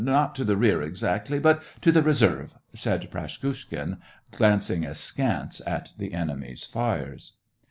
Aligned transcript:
not 0.03 0.33
to 0.33 0.43
the 0.43 0.57
rear 0.57 0.81
exactly, 0.81 1.37
but 1.37 1.61
to 1.79 1.91
the 1.91 2.01
reserve," 2.01 2.55
said 2.73 3.07
Praskukhin, 3.11 3.97
glancing 4.31 4.83
askance 4.83 5.61
at 5.67 5.93
the 5.99 6.13
enemy's 6.15 6.65
fires. 6.65 7.33